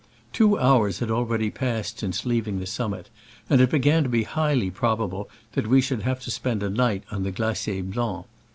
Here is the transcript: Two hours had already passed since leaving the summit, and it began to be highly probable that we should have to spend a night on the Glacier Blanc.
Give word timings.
Two 0.33 0.57
hours 0.57 0.97
had 0.97 1.11
already 1.11 1.51
passed 1.51 1.99
since 1.99 2.25
leaving 2.25 2.57
the 2.59 2.65
summit, 2.65 3.11
and 3.51 3.61
it 3.61 3.69
began 3.69 4.01
to 4.01 4.09
be 4.09 4.23
highly 4.23 4.71
probable 4.71 5.29
that 5.51 5.67
we 5.67 5.79
should 5.79 6.01
have 6.01 6.19
to 6.21 6.31
spend 6.31 6.63
a 6.63 6.71
night 6.71 7.03
on 7.11 7.21
the 7.21 7.29
Glacier 7.31 7.83
Blanc. 7.83 8.25